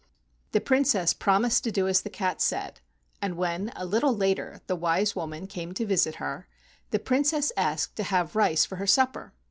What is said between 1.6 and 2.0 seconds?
to do